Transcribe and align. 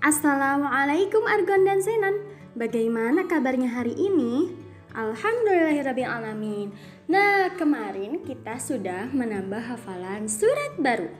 Assalamualaikum 0.00 1.28
Argon 1.28 1.68
dan 1.68 1.84
Zenon. 1.84 2.24
Bagaimana 2.56 3.28
kabarnya 3.28 3.68
hari 3.68 3.92
ini? 3.92 4.48
Alhamdulillahirrahmanirrahim. 4.96 6.72
Nah, 7.04 7.52
kemarin 7.52 8.24
kita 8.24 8.56
sudah 8.56 9.12
menambah 9.12 9.60
hafalan 9.60 10.24
surat 10.24 10.80
baru. 10.80 11.12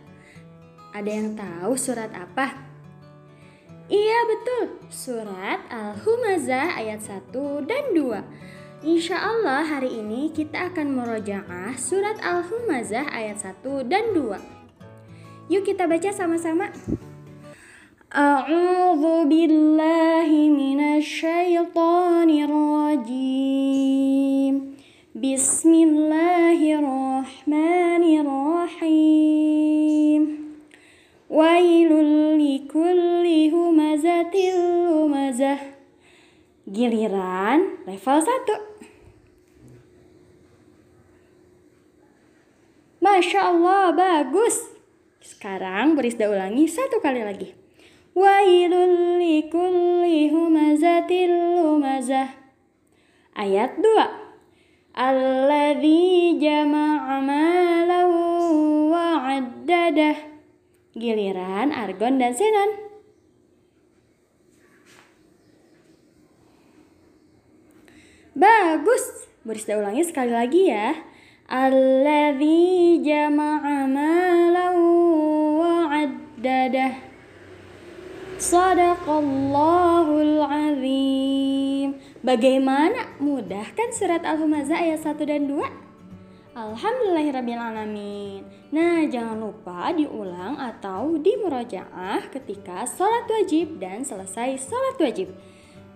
Ada 0.96 1.10
yang 1.12 1.36
tahu 1.36 1.76
surat 1.76 2.08
apa? 2.16 2.56
Iya 3.92 4.18
betul, 4.32 4.80
surat 4.88 5.60
Al-Humazah 5.68 6.80
ayat 6.80 7.04
1 7.04 7.36
dan 7.68 7.92
2. 7.92 8.88
Insya 8.88 9.20
Allah 9.20 9.60
hari 9.60 10.00
ini 10.00 10.32
kita 10.32 10.72
akan 10.72 10.96
merojaah 10.96 11.76
surat 11.76 12.16
Al-Humazah 12.24 13.12
ayat 13.12 13.44
1 13.44 13.60
dan 13.92 14.16
2. 14.16 14.40
Yuk 15.52 15.68
kita 15.68 15.84
baca 15.84 16.08
sama-sama. 16.16 16.72
أعوذ 18.15 19.25
بالله 19.27 20.29
من 20.49 20.79
الشيطان 20.97 22.29
الرجيم 22.47 23.75
بسم 25.15 25.73
الله 25.73 26.59
الرحمن 26.79 28.03
الرحيم 28.23 30.21
ويل 31.29 31.91
لكل 32.39 33.25
همزة 33.53 34.35
لمزة 34.35 35.57
Giliran 36.65 37.85
level 37.85 38.19
1 38.25 38.75
Masya 43.05 43.53
Allah, 43.53 43.93
bagus. 43.93 44.65
Sekarang 45.21 45.93
Berisda 45.93 46.25
ulangi 46.25 46.65
satu 46.65 46.97
kali 46.97 47.21
lagi. 47.21 47.53
Wailul 48.10 49.22
likulli 49.22 50.34
humazatil 50.34 51.30
lumazah. 51.54 52.34
Ayat 53.38 53.78
2. 53.78 54.98
Alladzi 54.98 56.34
jama'a 56.42 57.22
malahu 57.22 58.18
wa 58.90 59.30
addadah. 59.30 60.18
Giliran 60.98 61.70
Argon 61.70 62.18
dan 62.18 62.34
Senan. 62.34 62.70
Bagus. 68.34 69.30
Berisda 69.46 69.78
ulangi 69.78 70.02
sekali 70.02 70.34
lagi 70.34 70.66
ya. 70.66 70.98
Alladzi 71.46 72.98
jama'a 73.06 73.86
malahu 73.86 74.90
wa. 75.62 75.70
Sadaqallahul 78.40 80.40
azim. 80.40 82.00
Bagaimana? 82.24 83.12
Mudah 83.20 83.68
kan 83.76 83.92
surat 83.92 84.24
Al-Humazah 84.24 84.80
ayat 84.80 85.04
1 85.04 85.28
dan 85.28 85.44
2? 85.44 85.60
Alhamdulillahirrahmanirrahim. 86.56 88.48
Nah, 88.72 89.04
jangan 89.12 89.44
lupa 89.44 89.92
diulang 89.92 90.56
atau 90.56 91.20
dimurojaah 91.20 92.32
ketika 92.32 92.88
sholat 92.88 93.28
wajib 93.28 93.76
dan 93.76 94.08
selesai 94.08 94.56
sholat 94.56 94.96
wajib. 94.96 95.36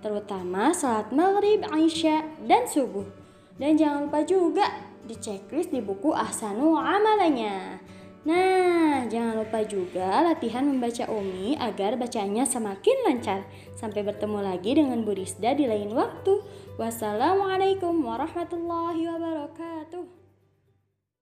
Terutama 0.04 0.76
sholat 0.76 1.08
maghrib, 1.16 1.64
isya, 1.80 2.28
dan 2.44 2.68
subuh. 2.68 3.08
Dan 3.56 3.80
jangan 3.80 4.04
lupa 4.04 4.20
juga 4.20 4.68
di 5.08 5.16
di 5.48 5.80
buku 5.80 6.12
Ahsanu 6.12 6.76
Amalanya. 6.76 7.80
Nah, 8.24 9.04
jangan 9.12 9.36
lupa 9.36 9.60
juga 9.68 10.24
latihan 10.24 10.64
membaca 10.64 11.04
Umi 11.12 11.60
agar 11.60 12.00
bacanya 12.00 12.48
semakin 12.48 12.96
lancar. 13.04 13.44
Sampai 13.76 14.00
bertemu 14.00 14.40
lagi 14.40 14.80
dengan 14.80 15.04
Bu 15.04 15.12
Risda 15.12 15.52
di 15.52 15.68
lain 15.68 15.92
waktu. 15.92 16.40
Wassalamualaikum 16.80 18.00
warahmatullahi 18.00 19.04
wabarakatuh. 19.12 20.23